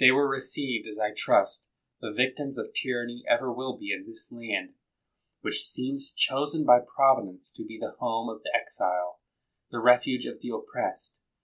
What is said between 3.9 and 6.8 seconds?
in this land, which seems chosen by